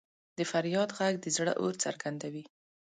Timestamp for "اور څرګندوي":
1.61-2.43